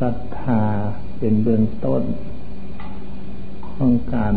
[0.00, 0.62] ศรัทธา
[1.18, 2.02] เป็นเบื้องต้น
[3.68, 4.34] ของการ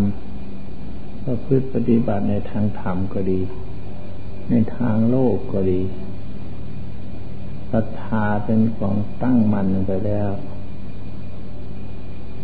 [1.24, 3.42] ประพฤติปฏิบัติในทางธรรมก็ดี
[4.50, 5.82] ในทางโลกก็ดี
[7.72, 10.30] ศรัทธาเป็นของตั้งมั่นไปแล้ว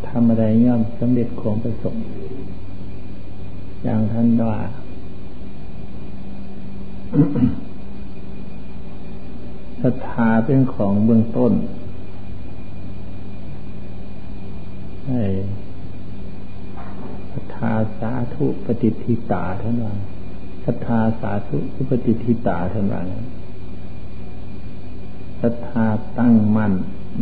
[0.07, 2.03] ทำอะไรย่อมสำเร็จของประสงค์
[3.83, 4.59] อย่างท่านว่า
[9.81, 11.53] ศรัทธาเป็นของเบื้องต้น
[15.07, 15.23] ให้
[17.31, 19.93] ศรัทธาสาธุปฏิทิตาท่านว่า
[20.65, 21.57] ศรัทธาสาธุ
[21.89, 23.01] ปฏิทิตาท่านว่า
[25.41, 25.85] ศรัทธา
[26.19, 26.73] ตั้งมั่น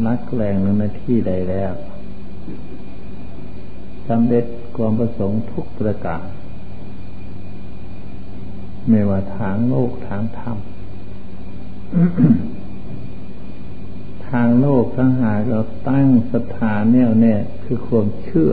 [0.05, 1.73] รักแรงในหน้าที่ใดแล้ว
[4.07, 6.23] สำเร็จความประสงค์ทุกประการ
[8.90, 15.59] ไม่ว่าทางโลกทางธรรมางโลกทั้งหากเรา
[15.90, 18.51] ตั้งสถานแน่วแน่คือความเชื่อ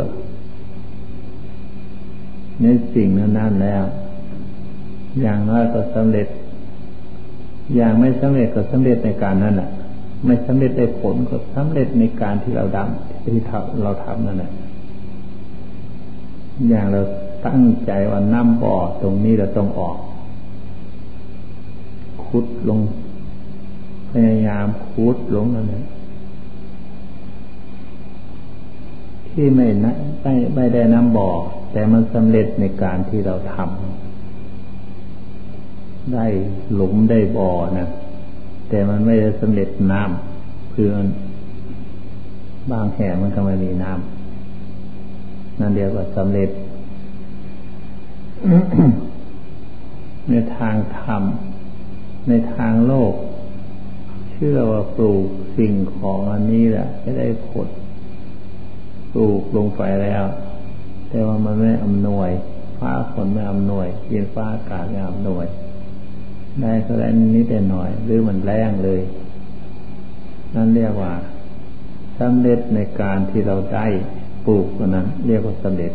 [2.62, 3.84] ในสิ่งนั้นแล้ว
[5.20, 6.27] อย่างน้อยก็สำเร็จ
[7.77, 9.70] อย่างไม่สำเร็จก็สำเร็จในการนั้นแหละ
[10.25, 13.43] ไม่สำเร็จได้ผลก็สำเร็จในการที่เราดำที่
[13.83, 14.53] เราทำนั่นแหละ
[16.69, 17.00] อย่างเรา
[17.47, 19.97] ตั้งใจว่าน้ำบ่อตรงนี้เราต้องออก
[22.25, 22.81] คุดลง
[24.11, 25.84] พยายามคุดลงนั่นแหละ
[29.39, 31.31] ที่ไม่นะไม่ไม่ได้น้ำบ่อ
[31.73, 36.27] แต่มันสำเร็จในการที่เราทำได้
[36.75, 37.89] หลุมได้บ่อนะ
[38.69, 41.06] แต่มันไม่ได้สำเร็จน้ำเพื่อน
[42.70, 46.50] บางแห่งมันก็ไม่มีน้ำนั่นเดียวกับสำเร็จ
[50.28, 51.23] ในทางธรรม
[52.28, 53.12] ในทางโลก
[54.31, 57.69] เชื่อว่าปลูกสิ่งของอันนี้แหละไม่ได้ผล
[59.17, 60.25] ปลูกลงไปแล้ว
[61.10, 62.31] แต่ว่ามันไม่อำนวย
[62.78, 65.47] ฟ้าฝนไม่อำนวยเย็นฟ้าอากาศไม่อำนวย
[66.60, 69.00] ได้ก็ได้นิดแต่หน่อย หรือมันแรงเลย
[70.55, 71.12] นั่นเรียกว่า
[72.19, 73.87] สำเร็จในการที่เราได้
[74.47, 75.93] ปลูกนั้นเรียกว่าสำเร็จ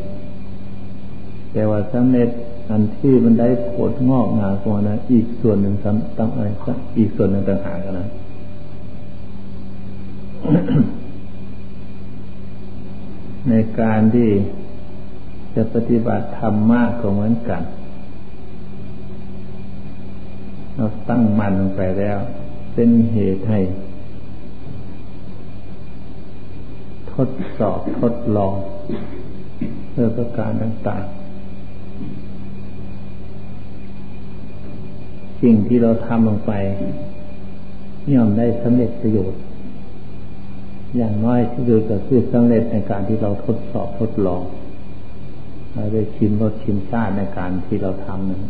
[1.54, 2.30] แต่ว่าสำเร็จ
[2.70, 5.76] อันที่มันได้ผลงอกงามกว่านั้นอีกส่วนหนึ่ง
[6.18, 6.48] ตั้งอะไร
[6.98, 8.08] อีกส่วนหนึ่งต่างหากนะ
[13.50, 14.30] ในการที่
[15.56, 17.64] จะปฏิบัติธรรมมากก็เหมือนกัน
[20.76, 22.20] เราตั้งมันลงไปแล้ว
[22.74, 23.60] เป็นเหตุให้
[27.14, 27.30] ทด
[27.60, 28.56] สอบทดลอง
[29.92, 31.22] เพื่อประการต่างๆ
[35.42, 36.54] สิ่งที่เราทำลงไป
[38.14, 39.42] ย่อมได้สำเร็จประโยชน์
[40.98, 44.44] อย่างน้อยที่สุดก็คือสำเร็จในการที่เราทดสอบทดลอง
[45.74, 48.42] เราได้ชิมรสชิมชาติในการที่เราทำนั้น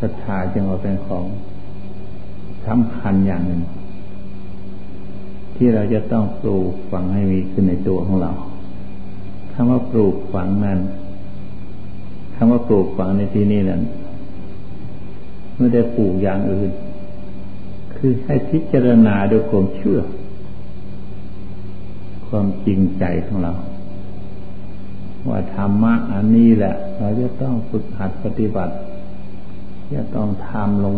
[0.00, 1.24] ศรัทธาจึงเอาเป็นของ
[2.66, 3.62] สำคัญอย่างหนึ่ง
[5.56, 8.32] ที่เราจะต้องปลูกฝังให้มีขึ้นในตัวของเรา
[9.52, 10.80] คำว่าปลูกฝังนั้น
[12.34, 13.82] คำว่าปลูกฝังในที่นี้นั้น
[15.56, 16.70] ไม่ได้ปลูกอย่างอื่น
[17.98, 20.00] คือให้พิจารณาด้วยความเชื่อ
[22.28, 23.54] ความจริงใจของเรา
[25.28, 28.74] ว่าธรรมะอันนี้แหละ เราจะต้องฝึกหัดปฏิบัติ
[29.94, 30.96] จะต้องทำลง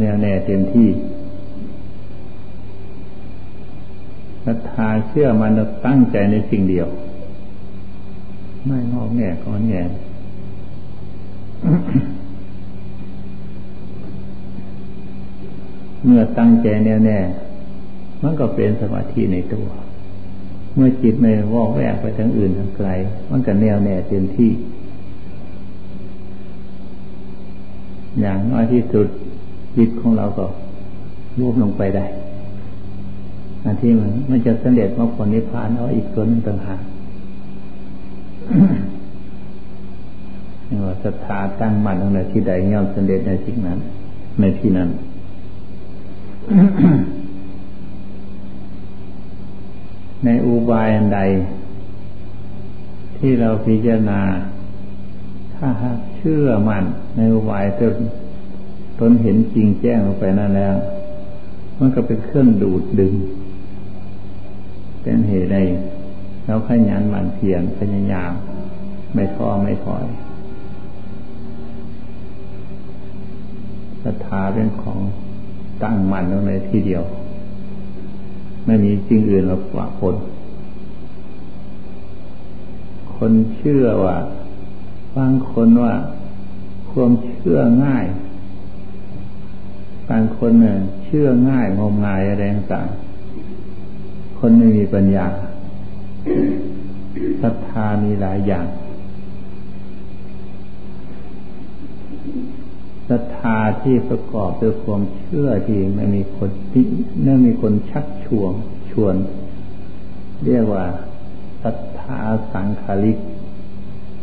[0.00, 0.88] แน่วแน่เต็มที่
[4.44, 5.52] ศรัทธาเชื่อมัน
[5.86, 6.88] ตั้งใจในสิ่งเดียว
[8.66, 9.82] ไม่งอกแง่ก้อนแง่
[16.06, 17.18] เมื่อตั้งใจแน่วแน่
[18.22, 19.66] มันก็เป็นสมาธิในตัว
[20.74, 22.88] เมื่อจิตไม่วอกแวกไปทางอื่นทางไกล
[23.30, 24.50] มันก็แน่วแน่เต็มที่
[28.20, 29.06] อย่างน้อยที่สุด
[29.76, 30.46] จิตของเราก็
[31.38, 32.06] รวบลงไปได้
[33.64, 36.80] อันที่มันมันจะสำเร็จมรรคผลนิพพานเอาอีกส่วนหนึ่งต่างหาก
[40.84, 43.78] ว่าศรัทธาตั้งมั่นตรงไหนที่ใดย่อมสำเร็จในสิ่งนั้น
[44.40, 44.88] ในที่นั้น
[50.24, 51.20] ในอุบายอันใด
[53.18, 54.20] ที่เราพิจารณา
[55.54, 56.84] ถ้าหากเชื่อมั่น
[57.16, 57.94] ในอุบายจน
[59.00, 60.74] ตนเห็นจริงแจ้งลงไปนั่นแล้ว
[61.78, 63.14] มันก็เป็นเครื่องดูดดึง
[65.02, 65.58] เป็นเหตุใด
[66.46, 68.32] เราขยันหมั่นเพียรพยายาม
[69.14, 70.06] ไม่ท้อไม่ถอย
[74.02, 75.00] ศรัทธาเป็นของ
[75.82, 77.02] ตั้งมั่นลงในที่เดียว
[78.64, 80.14] ไม่มีสิ่งอื่นหรอกว่าผล
[83.16, 84.16] คนเชื่อว่า
[85.16, 85.94] บางคนว่า
[86.90, 88.06] ความเชื่อง่าย
[90.08, 92.88] บางคนเนี่ยเชื่อง่ายงมงายอะไรต่าง
[94.38, 95.26] คนไม่มีปัญญา
[97.42, 98.66] ศรัทธามีหลายอย่าง
[103.08, 106.84] ศรัทธาที่ประกอบด้วยความเชื่อที่ไม่มีคนที่
[107.24, 108.52] ไม่มีคนชักชวน
[108.90, 109.14] ชวน
[110.44, 110.84] เรียกว่า
[111.62, 112.20] ศรัทธา
[112.52, 113.18] สังขาริก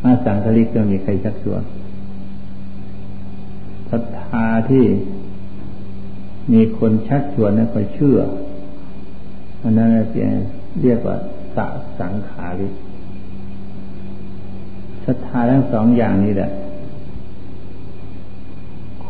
[0.03, 1.61] อาสังขาริกจะมีใครชักชวน
[3.91, 4.85] ศรัทธาที่
[6.53, 8.19] มีคนชักชวนนั่นก็เชื่อ
[9.61, 10.31] อันนั้นเรียก
[10.81, 11.17] เรียกว่า
[11.55, 11.57] ส
[11.99, 12.73] สังขาริก
[15.05, 16.51] ศรัทธาทั้งสองอย่างนี้แหละ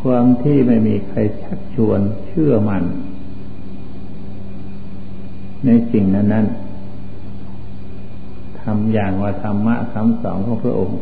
[0.03, 2.83] ความที่ไม่มีใครชักชวนเชื่อมัน
[5.65, 6.45] ในสิ่งนั้นนั้น
[8.61, 10.99] ทำอย่างว่าธรรมะคำสอนของพระองค์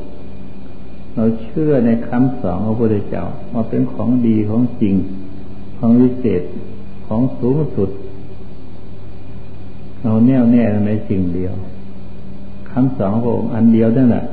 [1.16, 4.96] เราเชื่อในคำสอนของพระพุทธเจ้าว่าเป็นของดีของจริง
[5.78, 6.42] ของวิเศษ
[7.08, 7.90] ของสูงสุด
[10.04, 11.54] เราแน่วแน่ในสิ่งเดียว
[12.72, 14.26] คำสอนของพระองค์อันเดียวนั่นแหละ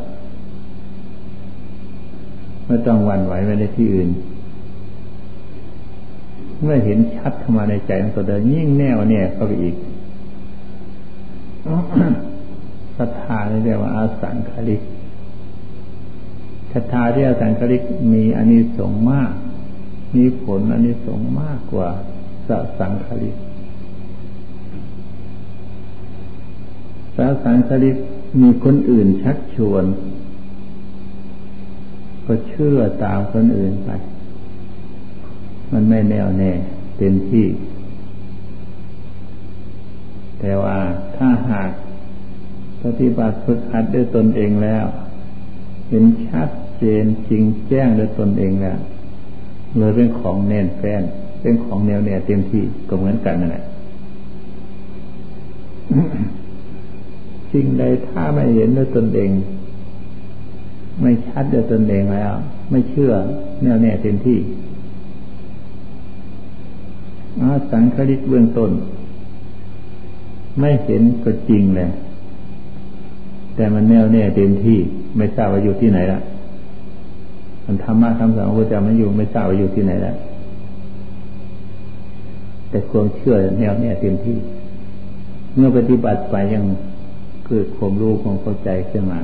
[2.67, 4.09] ไม่ต้องวันไหวไปในที่อื่น
[6.63, 9.77] เมื่อเห็นชัดเข้ามาในใจของตัวเดินยิ่งแน่วแน่เข้าไปอีก
[12.97, 14.81] ศรัทธาเรียกว่าอาสังคลิก
[16.73, 17.83] ศรัทธาที่อาสังคลิก
[18.13, 19.33] มีอานิสงส์มาก
[20.17, 21.89] มีผลอานิสงส์มากกว่า
[22.49, 23.37] สสังคลิก
[27.17, 27.97] สสังคลิก
[28.41, 29.85] มีคนอื่นชักชวน
[32.27, 33.91] ก็เชื่อตามคนอื่นไป
[35.73, 36.53] มันไม่แน่วแน่
[36.99, 37.47] เต็มที่
[40.41, 40.79] แต่ว่า
[41.17, 41.71] ถ้าหาก
[42.83, 44.85] ปฏิบัติฝึกหัดด้วยตนเองแล้ว
[45.89, 46.49] เห็นชัด
[46.79, 48.79] เจนจริงแจ้งด้วยตนเองแล้ว
[49.77, 51.03] เลยเป็นของแน่นแฟ้น
[51.41, 53.65] เป็นของแนวแน่เต็มที่ก็เหมือนกันนั่นแหละ
[57.53, 59.31] สิ่งใดถ้าไม่เห็นด้วยตนเอง
[61.03, 62.33] ไม่ชัดด้วยตนเองแล้ว
[62.71, 63.13] ไม่เชื่อ
[63.63, 64.39] แน่วแน่เต็มที่
[67.43, 68.71] อาสังคริกเบื้องต้น
[70.59, 71.91] ไม่เห็นก็จริงเลย
[73.55, 74.79] แต่มันแน่วแน่เต็มที่
[75.17, 76.21] ไม่ทราบว่าอยู่ที่ไหนละ
[77.65, 80.15] มันธรรมะคำสอนของพระเจ้ามันอยู่ไม่ทราบว่าอยู่ที่ไหนละ
[82.69, 84.37] แต่ความเชื่อแน่วแน่เต็มที่
[85.55, 86.65] เมื่อปฏิบัติไปยัง
[87.47, 89.19] เกิดความรู้ความเข้าใจขึ้นมา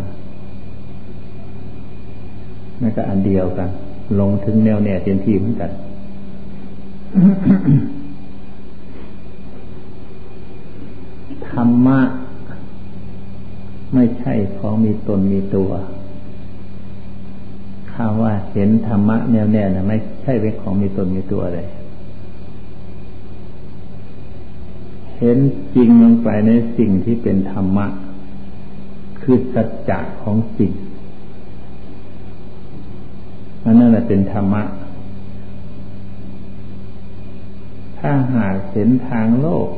[2.81, 3.69] นั่นก็อันเดียวกัน
[4.21, 5.71] ลงถึงแน่วแน่เต็มที่เหมือนกัน
[11.49, 12.01] ธ รรมะ
[13.95, 15.71] ไม่ใช่ของมีตนมีตัว
[17.93, 21.67] คำว่าเห็นธรรมะแน่วแน่นะไม่ใช่เป็นของมีตนมีตัวเลย
[25.17, 25.39] เห็น
[25.75, 27.87] จริงลงไปในสิ่งที่เป็นธรรมะ
[29.23, 30.73] คือสัจจะของสิ่ง
[33.65, 34.63] อันนั้นแหละเป็นธรรมะ
[37.99, 39.69] ถ้าหากเห็นทางโลก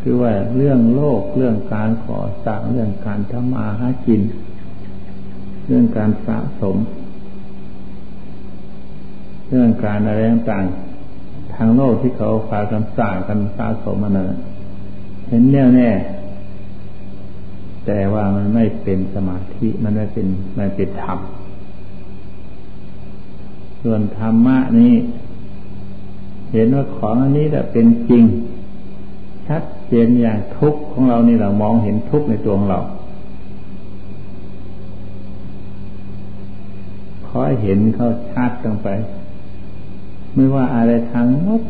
[0.00, 4.20] คือว่าเรื่องโลกเรื่องการขอสร้างเรื่องการทำมาหากิน
[5.66, 6.76] เรื่องการสะสม
[9.48, 10.64] เรื่องการอะไรต่าง
[11.54, 14.38] ทางโลกที่เขาพากันสร้างกันสะสมมันะ
[15.28, 15.90] เห็นแน่แน่
[17.86, 20.26] แต่ว่ามันไม่เป็นสมาธิมันไม่เป็น
[20.58, 21.18] มันเป็นธรรม
[23.82, 24.94] ส่วนธรรมะนี้
[26.52, 28.24] เห็นว่าของอันนี้แหละเป็นจริง
[29.50, 32.80] ชัดเจนอย่างทุกข์ของเรานี่เรามองเห็นทุกข์ในตัวของเรา
[37.26, 38.88] ขอให้เห็นเขาชัดลงไป
[40.34, 41.62] ไม่ว่าอะไรทั้งหมด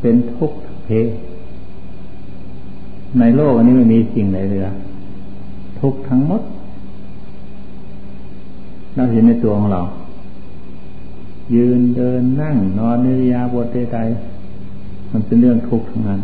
[0.00, 0.88] เป็นทุกข์เพ
[3.18, 4.60] ในโลกอันนี้ไม่มีสิ่งไหนเลย
[5.80, 6.42] ทุกข์ทั้งหมด
[8.94, 9.82] เราเห็นในตัวของเรา
[11.54, 14.33] ยืนเดินนั่ง นอนในยาบทใดๆ
[15.16, 16.20] มันเป็นเรื่องทุกข์ทั้งนั้น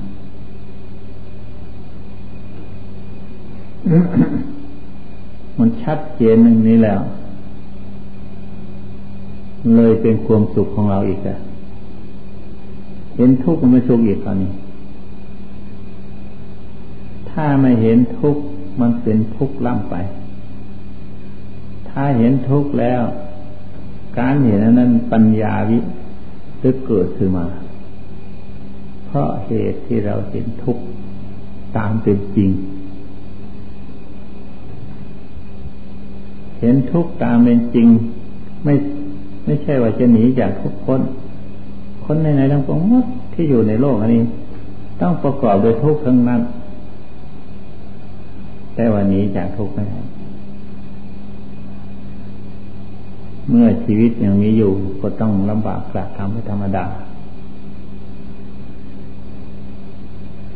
[5.58, 7.00] มันชัดเจนหนึ่งนี้แล้ว
[9.76, 11.36] เลยเป็นความสุขของเราอีกอะ
[13.16, 14.52] เห็นทุกข์มันไม่ทุขอีกตอนนี้
[17.30, 18.42] ถ้าไม่เห็นทุกข์
[18.80, 19.94] มันเป็นทุกข์ล่ำไป
[21.88, 23.02] ถ้าเห็นทุกข์แล้ว
[24.18, 25.78] กการเห็นนั้นปัญญาวิ
[26.62, 27.46] จะเกิดขึ้นมา
[29.12, 30.84] เพราะเหตุที่เราเห็นทุกข์
[31.76, 32.50] ตามเป็นจริง
[36.60, 37.86] เห็นทุกข์ตามเป็นจริง
[38.64, 38.74] ไม่
[39.44, 41.00] ไม่ใช่ว่าจะหนีจากทุกคน
[42.04, 42.80] คนในไหนทั้งปวง
[43.32, 44.22] ที่อยู่ในโลกอันนี้
[45.00, 46.40] ต้องประกอบด้วยทุกข์ทั้งนั้น
[48.74, 50.00] แต่วันนี้จากทุกข์ไม่ได้
[53.48, 56.84] เมื่อชีวิตยังมีอยู่ก็ต้องลำบากกระทำให้ธรรมดา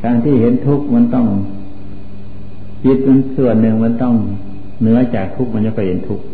[0.05, 1.27] การที่เห็นทุกข์มันต้อง
[2.85, 4.15] จิตมันส่วนหนึ่งมันต้อง
[4.81, 6.25] เหนือจากทุกข์มันจะไปเห็นทุกข์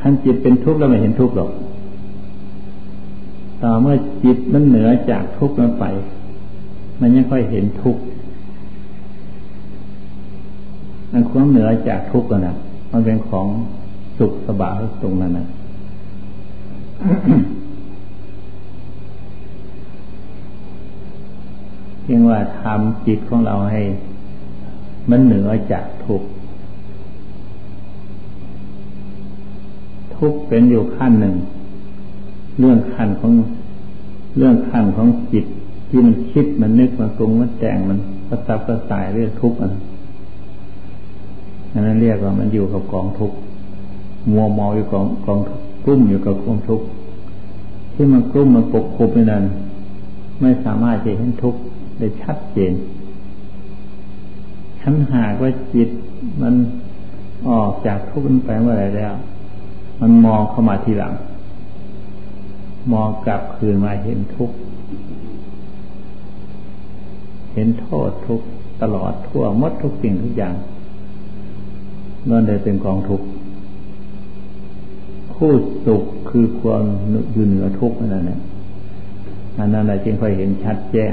[0.00, 1.50] ขั้นจิตเป็นทุกข์แล้วไม่เห็นทุกข์หรอก
[3.62, 5.84] ต่อเมื่อจิตมันเหนือจากทุกข์มันไป
[7.00, 8.02] มันยังค่อยเห็นทุกข์
[11.12, 12.56] มันความเหนือจากทุกข์นะ
[12.92, 13.46] มันเป็นของ
[14.18, 15.46] สุขสบายตรงนั้นนะ
[22.12, 23.82] เพียงว่าทำจิตของเราให้
[25.10, 26.28] มันเหนือจากทุกข์
[30.16, 31.34] ทุกข์เป็นอยู่ขั้นหนึ่ง
[32.58, 33.32] เรื่องขั้นของ
[34.36, 35.46] เรื่องขั้นของจิต
[35.88, 39.66] ที่มันคิดมันนึกมันปรุงมันแต่งมันประสับประสายเรื่องทุกข์อั
[41.78, 43.36] นนั้นเรียกว่ามันอยู่กับกองทุกข์
[44.30, 45.38] มัวเมาอยู่กองกอง
[45.84, 46.86] กลุ้มอยู่กับความทุกข์
[47.94, 49.44] ที่มันกลุ้มมันปกคลุมไปนั้น
[50.40, 51.60] ไม่สามารถจะเห็นทุกข์
[52.02, 52.72] ได้ชัดเจน
[54.80, 55.90] ฉันหากว่าจิต
[56.42, 56.54] มัน
[57.50, 59.12] ออกจากทุกข์ไปเมื่อไรแล้ว
[60.00, 61.14] มันมองเข้ามาทีหลัง
[62.92, 64.56] มองกลับคืนมาเห็นทุกข์
[67.52, 68.40] เห็นโทษทุก
[68.82, 70.54] ตลอดทั่วมดทุกสิ่งทุกอย่าง
[72.28, 73.26] นั่นเลยเป็นกองทุกข์
[75.32, 75.52] ผู้
[75.86, 76.84] สุขคือความ
[77.32, 78.40] อยู่เหนือทุกข์นั่นแหละ
[79.58, 81.12] อันนั้นแหละจึงค่อยเห็นชัดแจ้ง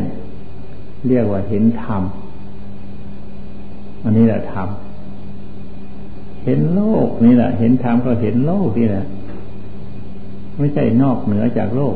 [1.08, 2.02] เรียกว่าเห็นธรรม
[4.04, 4.68] อันนี้แหละธรรม
[6.46, 9.06] เห็นโลกนี่แหละ เห็นธรรมก็เห็นโลกนี่แหละ
[10.58, 11.96] ไม่ใช่นอกเหนือจากโลก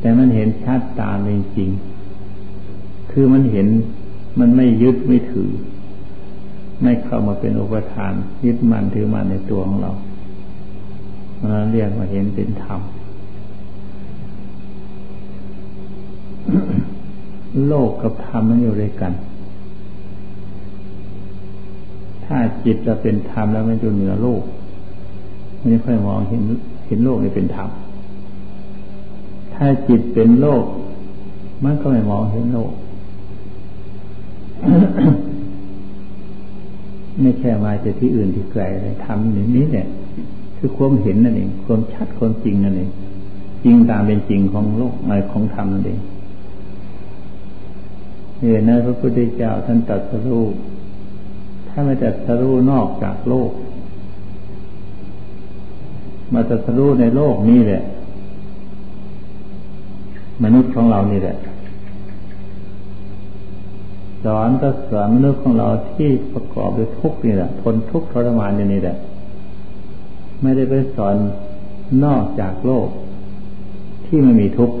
[0.00, 1.70] แต่มันเห็นชัดตามจริง
[3.12, 3.66] คือมันเห็น
[4.40, 5.50] มันไม่ยึดไม่ถือ
[6.82, 8.12] ไม่เข้ามาเป็นอุปทาน
[8.44, 9.92] ยึดมันถือมันในตัวของเรา
[11.48, 12.80] เราเรียกว่าเห็นเป็นธรรม
[17.66, 19.12] โลกกับธรรมมันอยู่ด้วยกัน
[22.24, 24.42] ถ้าจิตเราเป็นธรรมแล้วมันอยู่เหนือโลก
[25.68, 26.42] ไม่ค่อยมองเห็น
[26.86, 27.68] เห็นโลกนี่เป็นธรรม
[29.54, 30.64] ถ้าจิตเป็นโลก
[31.64, 32.72] มันก็ไม่มองเห็นโลก
[37.20, 39.86] ไม่ใช่มาจากที่อื่นที่ไกลเลยทำอย่างนี้เนี่ย
[40.56, 42.90] คือความเห็นนั่นเอง ความชัดความจริงนั่นเอง
[43.64, 46.00] จริงตามเป็นจริงของโลกในของธรรมนั่นเอง
[48.50, 50.44] เห็นนพระพุทธเจ้าท่านตรัสรู้
[51.68, 53.50] ถ้าไม่ตรัสรู้นอกจากโลก
[56.32, 57.82] มาตรัสรู้ในโลกนี้แหละ
[60.44, 61.36] มนุษย์ของเรานี่แหละ
[64.24, 68.96] สอนก็สอนมนุษย์ของเราที่ประกอบด้วยทุกข์นี่แหละทนทุกข์ทรมานอย่างนี้แหละ
[70.42, 71.16] ไม่ได้ไปสอน
[72.04, 72.88] นอกจากโลก
[74.06, 74.76] ที่ไม่มีทุกข์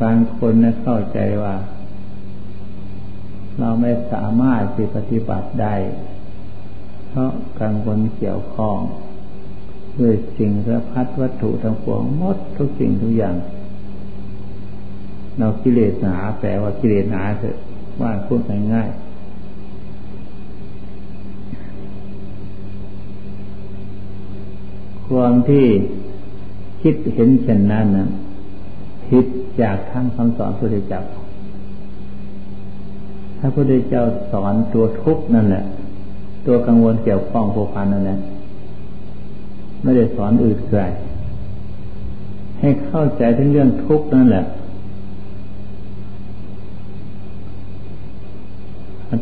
[0.00, 1.54] บางคนนะเข้าใจว่า
[3.58, 4.62] เราไม่สามารถ
[4.96, 5.74] ปฏิบัติได้
[7.08, 7.30] เพราะ
[7.60, 8.78] กังวลเกี่ยวข้อง
[9.98, 13.36] ด้วยสิ่งสารพัดวัตถุทั้งปวงหมดทุกสิ่งทุกอย่าง
[15.38, 17.56] เรากิเลสหนาแปลว่ากิเลสหนาเถอะ
[18.00, 18.40] ว่าพูด
[18.74, 19.02] ง่ายๆ
[25.08, 25.66] ความที่
[26.82, 28.08] คิดเห็นเช่นนั้นนะ
[29.12, 29.26] ผิด
[29.62, 31.02] จากทางคำสอนพระพุทธเจ้า
[33.38, 34.02] ถ้าพระพุทธเจ้า
[34.32, 35.64] สอนตัวทุกข์นั่นแหละ
[36.46, 38.18] ตัวกังวลเกี่ยวข้องผูกพันนั่นแหละ
[39.82, 40.80] ไม่ได้สอนอื่นไกล
[42.60, 44.44] ให้เข้าใจถึงเรื่องทุกข์นั่นแหละ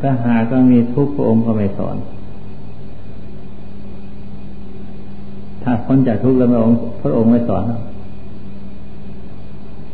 [0.02, 1.96] ถ้าหาก็มีทุกข์พระองค์ก็ไม่สอน
[5.62, 7.64] ถ้าคนจากทุกข์แล้วพระองค์พระองค์ไม่สอน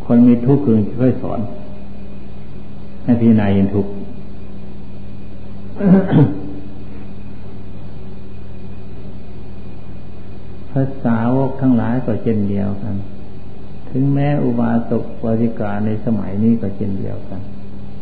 [0.06, 1.40] คนมีทุกข์คือค่อยสอน
[3.04, 3.90] ให้พิจารณาเห็นทุกข์
[10.70, 12.94] ภาษาวกทั้งหลายก็เช่นเดียวกัน
[13.90, 17.40] ถึงแม้อุบาสกบริการในสมัยนี้ก็เช่นเดียวกัน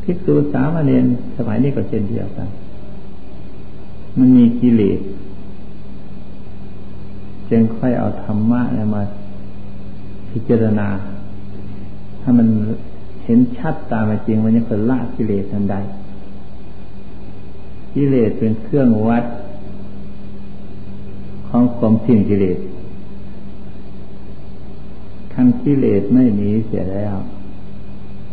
[0.03, 1.05] ภิกษุสามเณร
[1.39, 2.49] สมัยนี้ก็เช่นเดียวกัน
[4.19, 5.01] มันมีกิเลส
[7.51, 8.63] จึงค่อยเอาธรรมะ
[8.95, 9.03] มา
[10.31, 10.89] พิจารณา
[12.27, 12.49] ถ้ามัน
[13.25, 15.77] เห็นชัดตามจริง มันจะเกิดละกิเลสทันใด
[17.95, 19.25] กิเลสเป็นเครื่องวัด
[21.49, 22.59] ของความทิ้งกิเลส
[25.33, 27.17] คันกิเลสไม่หนีเสียแล้ว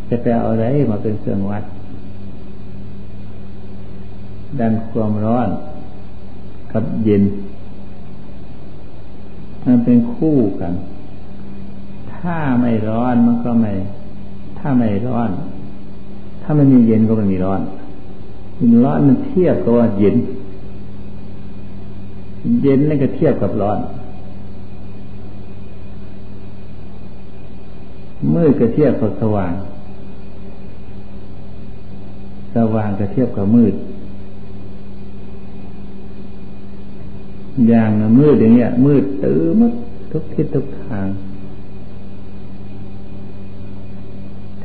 [0.09, 1.63] จะไปเอาอะไรมาเป็นเครื่องวัด
[4.59, 5.49] ดันความร้อน
[6.71, 7.23] กับเย็น
[9.65, 10.73] มันเป็นคู่กัน
[12.21, 13.71] ถ้าไม่ร้อนมันก็ไม่
[14.59, 15.29] ถ้าไม่ร้อน
[16.41, 17.61] ถ้าไม่มีเย็นก็ไม่มีร้อน
[18.57, 20.15] มันร้อนมันเทียบกับว่าเย็น
[22.63, 23.79] เย็นนั่นก็เทียบกับร้อน
[28.33, 29.53] มืดก็เทียบกับสว่าง
[32.55, 33.73] สว่างก็เทียบกับมืด
[37.67, 39.73] อย่างมืดอย่างเงี้ย มืดตื้อมัด
[40.11, 41.07] ทุกทิศทุกทาง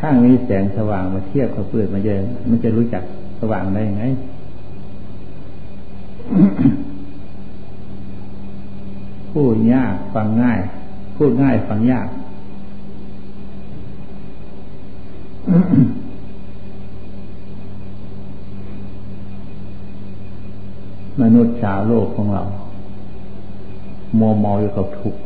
[0.08, 2.14] ถ้ามีแสงสว่างมาเทียบกับเปลือกมันจะ
[2.50, 3.02] มันจะรู้จัก
[3.40, 4.04] สว่างได้ยังไง
[9.32, 10.58] พูดยากฟังง่าย
[11.16, 12.08] พูดง่ายฟังยาก
[21.20, 22.42] มนุษย์ชาวโลกของเรา
[24.18, 25.20] มัวเมาอยู่กับทุกข์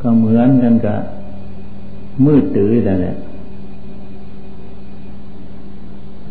[0.00, 1.15] ก็เหมือนกันกับ
[2.24, 3.16] มืดตื้อแต่เนี่ย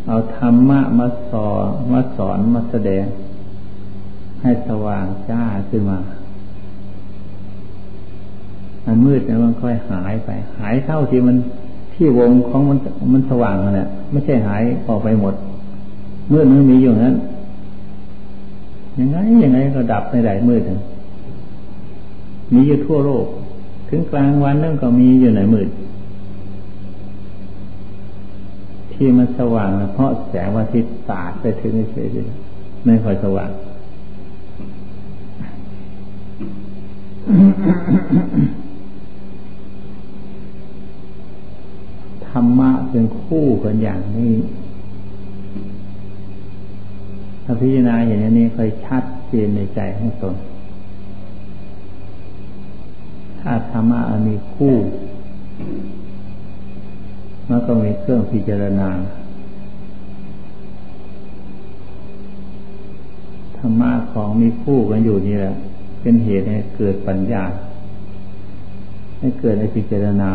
[0.07, 3.05] เอาธรรมะมาสอนมาสอนมาแสดง
[4.41, 5.99] ให้สว่างจ้าขึ้นมา
[8.85, 11.35] อันมืดเนี่ยมันค่อยหายไป หายเท่าที่มัน
[11.93, 12.77] ที่วงของมัน
[13.13, 15.33] มันสว่างเนี่ยไม่ใช่หายออกไปหมด
[16.31, 17.15] มืดมันมีอยู่นั้น
[18.97, 20.61] ยังไงยังไงก็ดับในไหนมืด
[22.53, 23.25] มีอยู่ทั่วโลก
[23.87, 25.69] ถึงกลางวันนั่นก็มีอยู่ในมืด
[28.93, 33.51] ที่มันสว่างเพราะแสงวันอาทิตย์สาดไปถึงเฉยๆไม่ค่อยสว่าง
[42.27, 44.33] ธรรมะเป็นคู่กันอย่างนี้
[47.43, 50.35] ถ้าพิจารณาอย่างนี้ค่อยชัดเจนในใจให้ตน
[53.47, 54.75] ถ้าธรรมะมีคู่
[57.49, 58.89] มันก็มีเครื่องพิจารณา
[63.57, 65.53] ธรรมะของมีคู่กันอยู่นี่แหละ
[66.01, 67.43] เป็นเหตุให้เกิดปัญญา
[69.19, 70.31] ให้เกิดในพิจารณา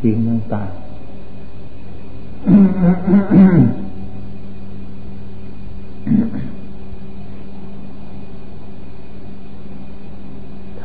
[0.00, 0.70] สิ่งต่าง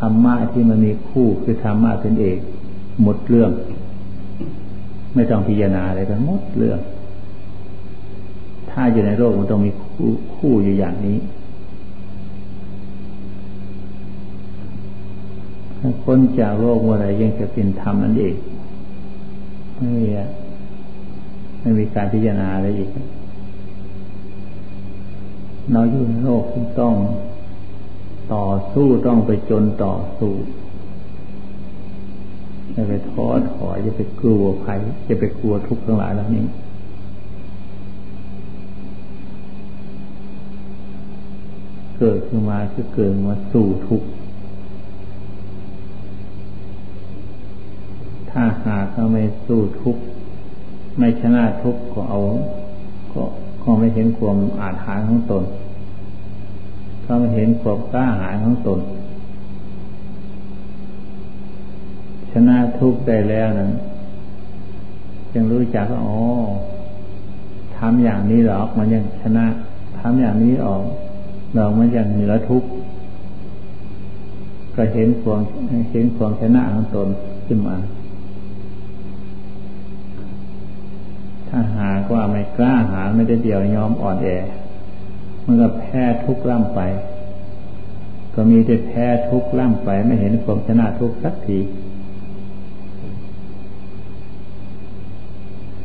[0.07, 2.37] ธรรมะ ที่มันมีคู่คือธรรมะเป็นเอก
[3.01, 3.51] หมดเรื่อง
[5.15, 6.79] ไม่ต้องพิจารณาอะไรกันหมดเรื่อง
[8.69, 11.17] ถ้าอยู่ในโลกมันต้องมีคู่คู่อยู่อย่างนี้
[15.79, 18.35] ถ้าคนจากโลกเมื่อไรยังจะเป็นธรรมนั่นเอง
[19.75, 20.05] ไม่มี
[21.59, 22.89] ไม่มีการพิจารณาอะไรอีก
[25.71, 26.93] เราอยู่ในโลกที่ต้อง
[28.31, 30.33] ต่อสู้ต้องไปจนต่อสู้
[32.73, 36.45] อย่าไปท้อถอยอย่าไปกลัวภัยอย่าไปกลัวทุกข์ทั้งหลายแล้วนี้
[41.97, 44.07] เกิดขึ้นมาคือเกิดมาสู่ทุกข์
[48.29, 50.01] ถ้าหากเราไม่สู้ทุกข์
[50.97, 52.19] ไม่ชนะทุกข์ก็เอา
[53.13, 53.23] ก็
[53.63, 55.43] ก็ไม่เห็นความอาถรรพ์ของตน
[57.05, 58.79] ก็ไม่เห็นความกล้าหาญของตน
[62.31, 63.71] ชนะทุกข์ได้แล้วนั้น
[65.33, 66.19] จึงรู้จักว่าอ๋อ
[67.77, 69.45] ทำอย่างนี้หรอกมันยังชนะ
[69.99, 70.83] ทำอย่างนี้ออก
[71.53, 72.69] เรามันยังเหนือทุกข์
[74.75, 75.41] ก็เห็นความ
[75.91, 77.07] เห็นความชนะของตน
[77.45, 77.75] ขึ้นมา
[81.47, 84.27] ถ้าหากว่าไม่กล้าหาไม่ได้เดียวยอมอ่อนแอ
[85.45, 86.81] มันก็แพ้ทุกข์ล่ำไป
[88.33, 91.59] ก็มีแต่แพ้ทุกข์ล่ำไป ไม่เห็นความชนะทุกข์สักที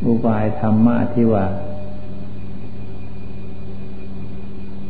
[0.04, 1.44] อุบายธรรมะที่ว่า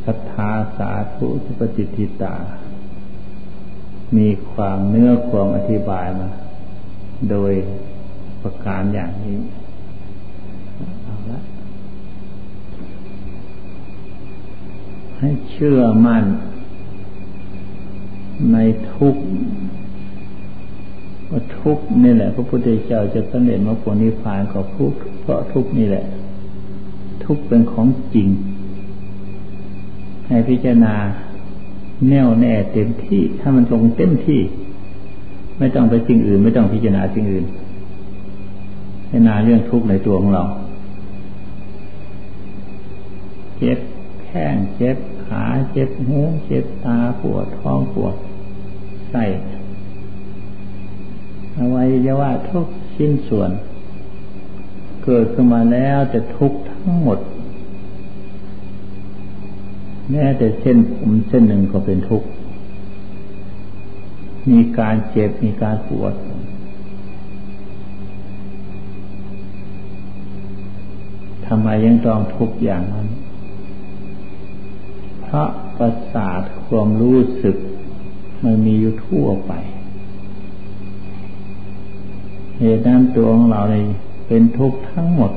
[0.04, 2.34] ศรัทธาสาธุสุปจิตติตา
[4.16, 6.28] มีความเนื้อความอธิบายมา
[7.30, 7.52] โดย
[8.42, 9.38] ประการอย่างนี้
[11.04, 11.40] เอาละ
[15.20, 16.24] ให้เชื่อมั่น
[18.52, 18.56] ใน
[18.92, 19.14] ทุก
[21.30, 26.04] ว่าทุกนี่แหละ พระพุทธเจ้าจะสำเร็จมรรคผลนิพพานของทุกเพราะทุกนี่แหละ
[27.24, 28.28] ทุกเป็นของจริง
[30.26, 30.94] ให้พิจารณา
[32.08, 34.40] แน่วแน่เต็มที่ ถ้ามันลงเต็มที่
[35.58, 37.44] ไม่ต้องไปสิ่งอื่น ไม่ต้องพิจารณาสิ่งอื่น
[39.02, 40.44] พิจารณาเรื่องทุกข์ในตัวของเรา
[43.58, 43.78] เจ็บ
[44.28, 48.14] แข้งเจ็บขาเจ็บหูเจ็บตาปวดท้องปวด
[49.10, 49.24] ไส้
[51.56, 53.50] อวัยวะทุกชิ้นส่วน
[55.04, 57.18] เกิดขึ้นมาแล้วจะทุกข์ทั้งหมด
[60.10, 62.28] แม้แต่เส้นผมเส้นหนึ่งก็เป็นทุกข์
[64.50, 66.14] มีการเจ็บมีการปวด
[71.46, 73.06] ทำไมยังต้องทุกข์อย่างนั้น
[75.30, 77.56] เพราะประสาทความรู้สึก
[78.44, 79.52] มันมีอยู่ทั่วไป
[82.58, 83.84] เหตุนั้นตัวของเราเลย
[84.26, 85.32] เป็นทุกข์ทั้งหมด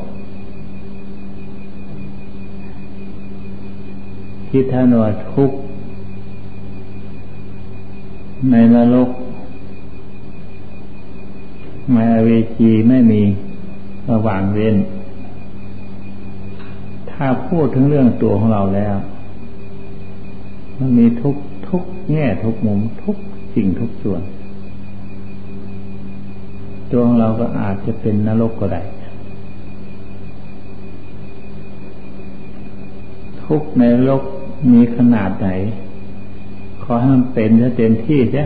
[4.48, 5.58] ที่ท่านว่าทุกข์
[8.52, 9.10] ในนรก
[11.94, 13.22] ในอเวจีไม่มี
[14.12, 14.76] ระหว่างเว้น
[17.12, 18.96] ถ้าพูดถึงเรื่องตัวของเราแล้ว
[20.84, 21.36] มันมีทุก
[21.70, 23.18] ทุกแง่ทุกมุมทุก
[23.56, 24.22] สิ่งทุกส่วน
[26.92, 28.82] ตัวของเราก็อาจจะเป็นนรกก็ได้
[33.44, 34.24] ทุกในโลก
[34.72, 35.50] มีขนาดไหน
[36.84, 38.46] ขอให้มันเป็นจะเต็มที่ใช่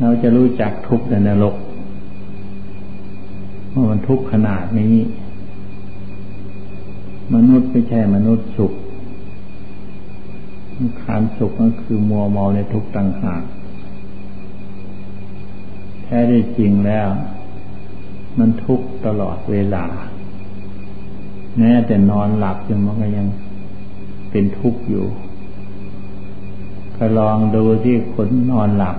[0.00, 1.54] เราจะรู้จักทุกในนรก
[3.72, 4.94] ว่ามันทุกขนาดนี้
[7.34, 8.72] มนุษย์ไม่ใช่มนุษย์สุข
[11.02, 13.42] ขานสุขก็คือมัวเมาในทุกต่างหาก
[16.02, 17.08] แท้ได้จริงแล้ว
[18.38, 19.86] มันทุกตลอดเวลา
[21.58, 23.26] แม้แต่นอนหลับยังมันก็ยัง
[24.30, 25.06] เป็นทุกข์อยู่
[26.96, 28.96] ก็ลองดูที่คนนอนหลับ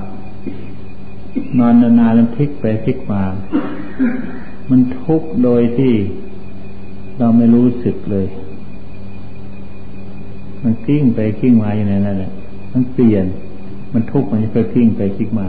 [1.60, 3.24] นอนนานๆแล้วพลิกไปพลิกมา
[4.70, 5.94] มันทุกข์โดยที่
[7.18, 8.28] เราไม่รู้สึกเลย
[10.64, 12.32] มันกิ้งไปกิ้งมาอย่างนั้นแหละ
[12.72, 13.26] มันเปลี่ยน
[13.94, 15.48] มันทุกข์มันจะไปกิ้งไปกิ้งมา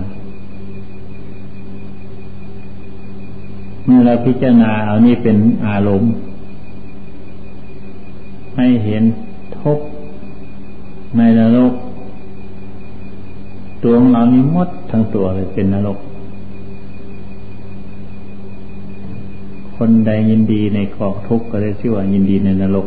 [3.85, 6.13] เมื่อเราพิจารณาเอานี่เป็นอารมณ์
[8.57, 9.03] ให้เห็น
[9.61, 9.87] ทุกข์
[11.17, 11.73] ในนรก
[13.83, 15.99] ตัวของเรานี้มดทั้งตัวเลยเป็นนรก
[19.83, 22.87] คนใดยินดีในกองทุกข์ก็ได้ชื่อว่ายินดีในนรก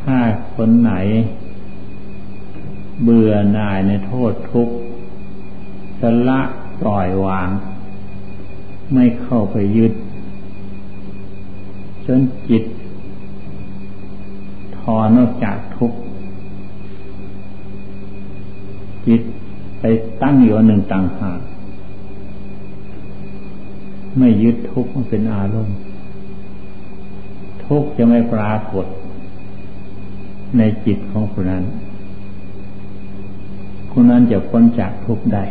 [0.00, 0.18] ถ้า
[0.54, 0.92] คนไหน
[3.02, 4.74] เบื่อหน่ายในโทษทุกข์
[6.00, 6.40] สละ
[6.80, 7.48] ปล่อยวาง
[8.92, 9.92] ไม่เข้าไปยึด
[12.06, 12.64] จนจิต
[14.78, 15.98] ถอนออกจากทุกข์
[19.06, 19.22] จิต
[19.80, 19.84] ไป
[20.22, 21.40] ตั้งอยู่หนึ่งต่างหาก
[24.18, 25.76] ไม่ยึดทุกข์มันเป็นอารมณ์
[27.66, 28.86] ทุกข์จะไม่ปรากฏ
[30.58, 31.64] ในจิตของคนนั้น
[33.92, 35.44] คนนั้นจะพ้นจากทุกข์ได้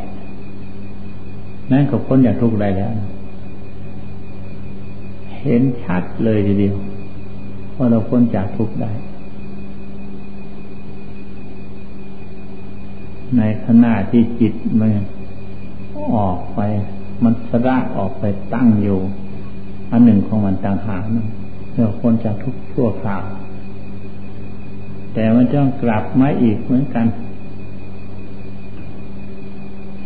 [1.71, 2.91] นั่นก็พ้นจากทุกข์ได้แล้ว
[5.39, 6.76] เห็นชัดเลยทีเดียว
[7.76, 8.91] ว่าเราพ้นจากทุกข์ได้
[13.38, 14.89] ในขณะที่จิตมัน
[16.15, 16.60] ออกไป
[17.23, 18.99] มันสระออกไปตั้งอยู่
[19.91, 21.27] อันหนึ่งของมันต่างหากนั่น
[21.73, 23.23] เราพ้นจากทุกข์ชั่วคราว
[25.13, 27.05] แต่มันต้องกลับมาอีกเหมือนกัน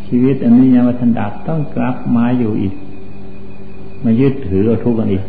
[0.06, 2.74] ชีวิตอันนี้ยังไม่ทันดับต้องกลับมาอยู่อีก
[4.04, 5.24] มายึดถือเอาทุกข์กันอีก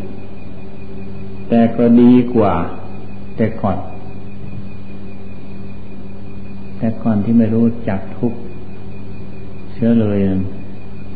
[1.50, 2.54] แต่ก็ดีกว่า
[3.36, 3.78] แต่ก่อน
[6.78, 8.40] แต่ก่อนที่ไม่รู้จักทุกข์
[9.72, 10.18] เชื้อเลย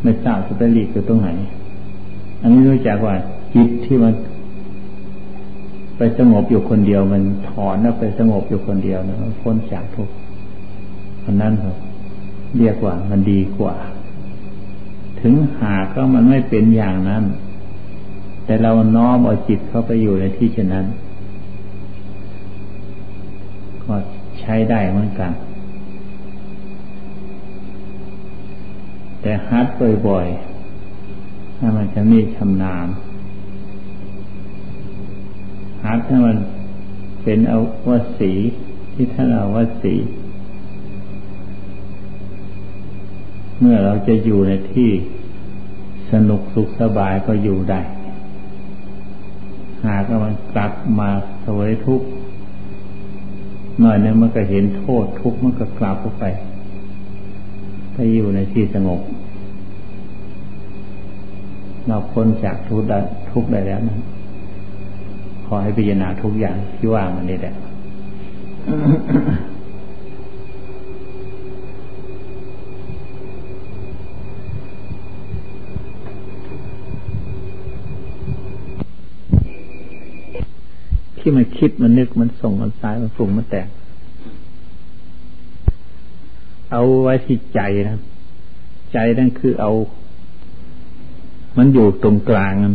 [0.04, 1.30] ไม่ทราบจะไปหลีกอยู่ตรงไหน
[2.42, 3.16] อันนี้รู้จักว่า
[3.54, 4.14] จิตที่มัน
[5.98, 10.14] ไปสงบอยู่คนเดียว มันถอนแล้วไปสงบอยู่คนเดียวนะพ้นจากทุกข์
[11.26, 11.76] อันนั้นครับ
[12.58, 13.76] เรียกว่ามันดีกว่า
[15.22, 17.24] ถึงหากก็มันไม่เป็นอย่างนั้น
[18.46, 20.86] แต่เราน้อมเอาจิตเข้าไปอยู่ในที่เช่นนั้น
[23.84, 23.94] ก็
[24.40, 25.32] ใช้ได้เหมือนกัน
[29.24, 29.68] แต่ฮัด
[30.08, 32.88] บ่อยๆถ้ามันจะมีชำนาญ
[35.84, 36.38] ฮัดถ้ามัน
[37.24, 38.32] เป็นเอาว่าสี
[38.94, 39.94] ที่ท่านเอาว่าสี
[43.60, 44.90] เมื่อเราจะอยู่ในที่
[46.12, 47.82] สนุกสุขสบายก็อยู่ได้
[49.86, 51.10] หากมันกลับมา
[51.46, 52.08] สวยทุกข์
[53.80, 56.24] หน่อยนึงมันก็เห็นโทษทุกข์มันก็กลับไป
[57.94, 59.02] ไปอยู่ในที่สงบ
[61.88, 62.98] เราพ้นจากทุกข์ได้
[63.32, 63.98] ทุกได้แล้วนะ
[65.46, 67.54] ขอให้พิจารณาทุกอย่างที่ว่ามันนี่แหละ
[81.18, 83.68] ที่มันคิดมันนึกมันส่งมันสายมันฝุ่งมันแต่ง
[86.74, 88.00] เอาไว้ที่ใจนะ
[88.94, 89.72] ใจนั่นคือเอา
[91.58, 92.72] มันอยู่ตรงกลางนะ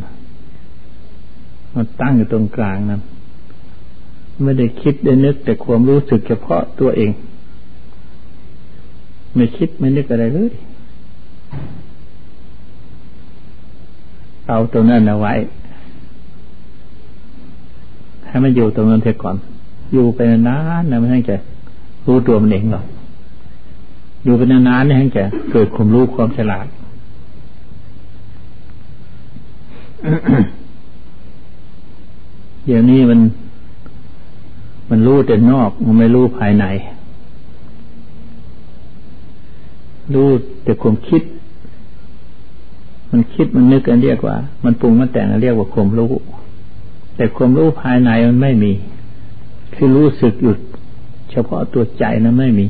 [1.75, 3.01] มันตั้งอยู่ตรงกลางนะ
[4.43, 7.11] ไม่ได้คิดได้นึกแต่ความรู้สึกเฉพาะตัวเอง
[9.35, 10.53] ไม่คิดไม่นึกอะไรเลย
[14.49, 15.35] เอาตรงนั้นเอาไว้
[18.27, 19.37] ให้มันอยู่ตรงนั้นเถอะก่อน
[19.93, 21.31] อยู่ไปนานๆนะไม่ให้แก
[22.07, 22.85] รู้ตัวมันเองหรอก
[24.29, 25.19] อยู่ไปนานๆนี่ให้แก
[25.53, 26.67] เกิดความรู้ความฉลาด
[32.67, 33.21] เดี๋ยวนี้มัน
[34.91, 36.65] มันรู้แต่นอกมันไม่รู้ภายใน
[40.15, 40.29] รู้
[40.65, 41.23] แต่ความคิด
[43.11, 46.13] มันคิดมันนึกกันเรียกว่า มันปรุงมันแต่งเรียกว่าความรู้
[47.17, 48.73] แต่ความรู้ภายในมันไม่มี
[49.75, 50.59] คือรู้สึกหยุด
[51.31, 52.67] เฉพาะตัวใจนะไม่มี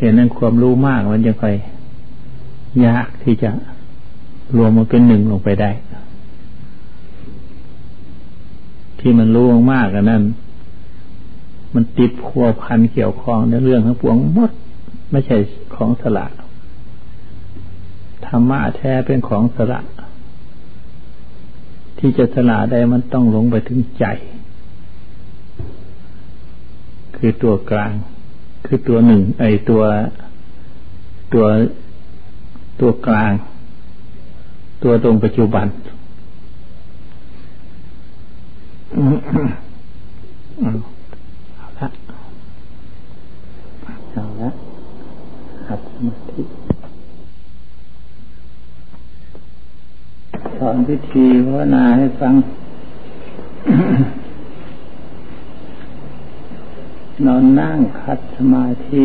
[0.00, 1.54] เห็นนั้นความรู้มากมันจะค่อย
[2.86, 3.50] ยากที่จะ
[4.56, 5.70] รวมมาเป็นหนึ่งลงไปได้
[9.00, 10.22] ที่มันรู้มากกันนั้น
[11.74, 14.50] มันติดพัวพันเกี่ยวข้องในเรื่องทั้งปวงหมด
[15.10, 15.36] ไม่ใช่
[15.74, 16.26] ของสละ
[18.26, 19.80] ธรรมะแท้เป็นของสละ
[21.98, 24.04] ที่จะสละได้มันต้องลงไปถึงใจ
[27.16, 27.94] คือตัวกลาง
[28.64, 29.82] คือตัวหนึ่งไอตัว
[31.32, 31.44] ตัว
[32.80, 33.32] ตัวกลาง
[34.82, 35.66] ตัวตรงปัจจุบัน
[40.60, 40.70] เอา
[41.78, 41.88] ละ
[44.12, 44.50] เอาละ
[45.68, 46.42] หัดสมาธิ
[50.58, 52.32] สอนพิธีภาวนาให้ฟัง
[57.26, 59.04] นอนนั่งคัดสมาธิ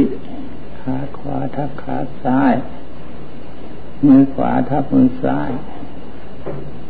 [0.79, 2.53] ขาขวาทับขาซ้าย
[4.05, 5.51] มือขวาทับมือซ้าย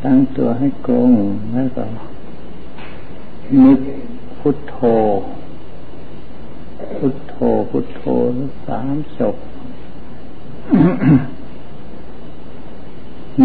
[0.04, 1.12] ตั้งตัวให้กลง
[1.54, 1.86] แล้วก็
[3.64, 3.80] นึก
[4.40, 4.78] พุทโธ
[6.98, 7.36] พุทโธ
[7.70, 8.04] พุทโธ
[8.68, 9.36] สามศพ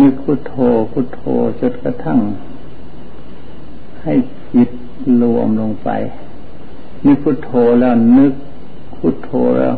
[0.00, 0.54] นึกพุทโธ
[0.92, 1.22] พุทโธ
[1.60, 2.18] จนกระทั่ง
[4.02, 4.14] ให้
[4.52, 4.70] จิต
[5.22, 5.90] รวมลงไป
[7.06, 8.32] นึกพุทโธแล้วนึก
[8.96, 9.74] พุทโธแล้ว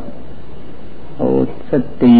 [1.16, 1.26] เอา
[1.70, 2.16] สติ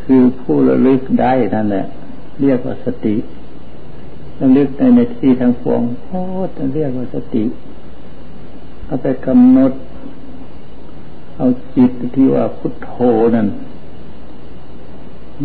[0.00, 1.84] คือผู้ระลึกได้นั่นแหละ
[2.40, 3.14] เรียกว่าสติ
[4.40, 6.20] ระลึกในในที่ทางฟวงโอ้
[6.56, 7.44] จะเรียกว่าสติ
[8.86, 9.72] เอาไปกำหนด
[11.36, 12.92] เอาจิตที่ว่าพุทโธ
[13.36, 13.48] นั่น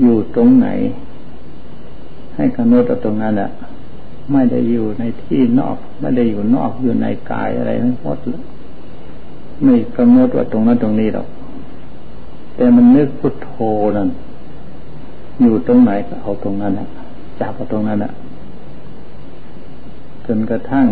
[0.02, 0.68] อยู่ตรงไหน
[2.36, 3.50] ให้กำหนดเอาตรงนั้นแหละ
[4.32, 8.44] ไม่ได้อยู่ในที่นอก ไม่ได้อยู่นอกอยู่ในกายอะไรทั้งหมดเลย
[9.64, 11.28] ไม่กำหนดว่าตรงนั้นตรงนี้หรอก
[12.56, 13.52] แต่มันนึกพุทโธ
[13.98, 14.10] นั่น
[15.42, 16.88] อยู่ตรงไหนก็เอาตรงนั้นแหละ
[17.40, 18.12] จับเอาตรงนั้นแหละ
[20.26, 20.88] จนกระทั่ง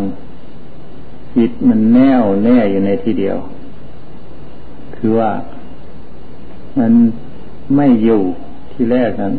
[1.35, 3.37] จิตมันแน่วแน่อยู่ในที่เดียว
[4.95, 5.31] คือว่า
[6.79, 6.91] มัน
[7.75, 8.21] ไม่อยู่
[8.71, 9.33] ที่แรกนั้น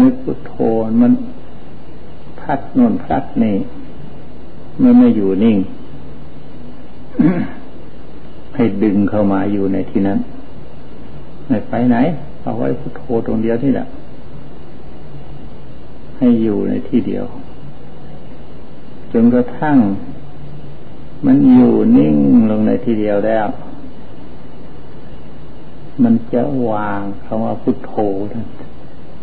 [0.00, 0.54] นึกพุทโธ
[1.02, 1.12] มัน
[2.46, 3.56] พัดนนพัดนี่
[4.82, 5.56] มันไม่อยู่นิ่ง
[8.54, 10.18] ให้ดึงเข้ามาอยู่ในที่นั้น
[11.48, 11.96] ไม่ไปไหน
[12.42, 13.86] เอาไว้พุทโธตรงเดียวนี่แหละ
[16.18, 17.24] ให้อยู่ในที่เดียว
[19.12, 19.76] จนกระทั่ง
[21.26, 22.16] มันอยู่นิ่ง
[22.50, 23.46] ลงในที่เดียวแล้ว
[26.02, 27.92] มันจะวางคำว่าพุทโธ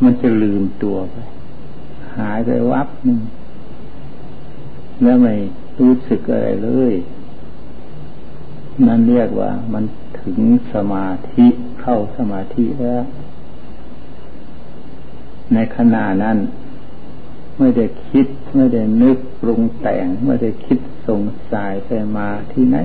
[0.03, 1.15] มันจะลืมตัวไป
[2.17, 3.19] หายไปวับนึง
[5.02, 5.34] แล้วไม่
[5.80, 6.93] รู้สึกอะไรเลย
[8.88, 9.84] นั่นเรียกว่ามัน
[10.19, 10.39] ถึง
[10.73, 11.45] สมาธิ
[11.82, 13.04] เข้าสมาธิแล้ว
[15.54, 16.38] ในขณะนั้น
[17.60, 21.21] ไม่ได้คิด ไม่ได้นึกปรุงแต่ง ไม่ได้คิดสง
[21.52, 22.78] สัยไปมาที่ไหน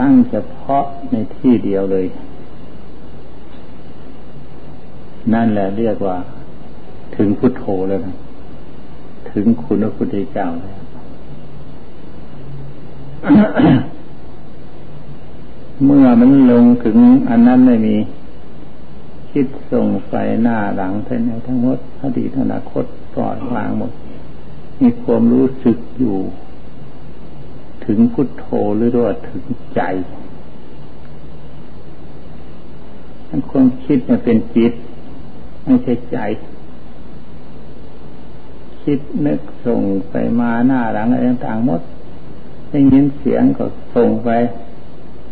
[0.00, 2.06] ตั้งเฉพาะในที่เดียวเลย
[5.32, 6.16] นั่นแหละเรียกว่า
[7.16, 8.14] ถึงพุทโธแล้วนะ
[9.30, 10.78] ถึงคุณพระพุทธเจ้าแล้ว
[15.84, 16.96] เมื่อมันลงถึง
[17.28, 17.96] อันนั้นไม่มี
[19.30, 23.92] คิดส่งไปหน้าหลังภายในทั้งหมดอดีตอนาคตปล่อยวางหมด
[24.80, 26.18] มีความรู้สึกอยู่
[27.86, 29.42] ถึงพุทโธหรือว่าถึง
[29.74, 29.80] ใจ
[33.28, 34.72] ทั้นความคิดมันเป็นจิต
[35.64, 36.18] ไม่ใช่ใจ
[38.86, 41.80] คิดนึกส่งไปมาหน้าหลังอะไรต่างๆหมด
[42.70, 43.64] ได้ยินเสียงก็
[43.96, 44.30] ส่งไป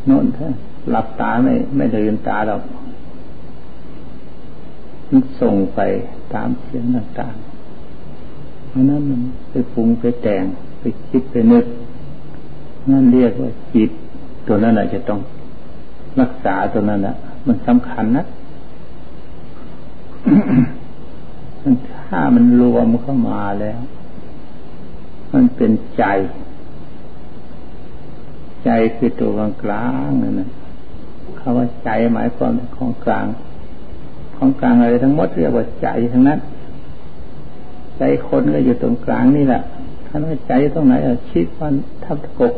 [0.07, 0.53] โน่นเถอะ
[0.91, 2.63] หลับตาไม่ไม่ลืมตาหรอก
[5.11, 5.81] มันส่งไป
[6.35, 10.45] ตามเสียงต่างๆเพราะนั้นมันไปปรุงไปแต่ง
[10.81, 11.65] ไปคิดไปนึก
[12.91, 13.91] นั่นเรียกว่าจิต
[14.47, 15.21] ตัวนั้นแหละจะต้อง
[16.21, 17.15] รักษาตัวนั้นแหละ
[17.47, 18.25] มันสำคัญนะ
[22.07, 23.79] ถ้ามันรวมเข้ามาแล้ว
[25.33, 26.05] มันเป็นใจ
[28.65, 30.51] ใจคือตัวกลางกลางนั่นนะ
[31.39, 33.27] คำว่าใจหมายความของกลาง
[34.37, 36.39] ของกลางอะไรทั้งหมดเรียกว่าใจทั้งนั้น
[37.99, 39.63] ใจคนก็อยู่ตรงกลางนี่แหละ
[40.07, 40.95] ท่านว่าใจตรงไหน
[41.31, 42.55] ชิดมันทับกบ